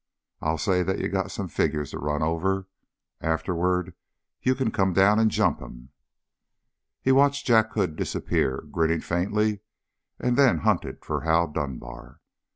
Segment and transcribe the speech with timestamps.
[0.41, 2.67] I'll say that you got some figures to run over.
[3.21, 3.93] Afterward,
[4.41, 5.89] you can come down and jump him!"
[7.03, 9.59] He watched Jack Hood disappear, grinning faintly,
[10.19, 12.19] and then hunted for Hal Dunbar.